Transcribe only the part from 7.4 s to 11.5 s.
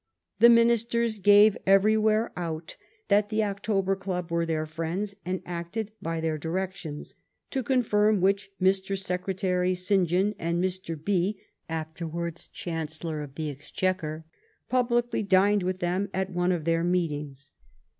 to confirm which Mr. Secretary St. John and Mr. B y